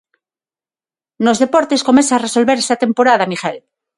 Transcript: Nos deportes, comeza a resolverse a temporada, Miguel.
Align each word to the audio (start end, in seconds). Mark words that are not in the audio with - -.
Nos 1.25 1.39
deportes, 1.43 1.85
comeza 1.89 2.13
a 2.15 2.23
resolverse 2.27 2.71
a 2.73 2.81
temporada, 2.85 3.29
Miguel. 3.31 3.57